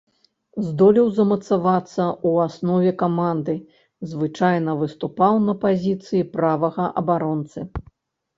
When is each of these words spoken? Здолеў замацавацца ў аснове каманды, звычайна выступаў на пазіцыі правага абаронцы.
Здолеў 0.67 1.09
замацавацца 1.17 1.75
ў 1.81 2.29
аснове 2.49 2.93
каманды, 3.03 3.55
звычайна 4.15 4.71
выступаў 4.81 5.39
на 5.45 5.53
пазіцыі 5.67 6.25
правага 6.35 6.89
абаронцы. 7.05 7.59